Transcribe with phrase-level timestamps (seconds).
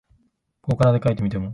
[0.61, 1.49] こう仮名で書いてみても、